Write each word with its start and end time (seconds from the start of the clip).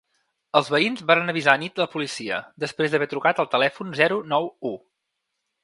Els 0.59 0.69
veïns 0.75 1.03
varen 1.11 1.33
avisar 1.33 1.53
anit 1.59 1.83
la 1.83 1.87
policia 1.91 2.41
després 2.65 2.95
d’haver 2.95 3.09
trucat 3.13 3.45
al 3.45 3.53
telèfon 3.55 3.95
zero 4.03 4.21
nou 4.35 4.51
u. 4.75 4.77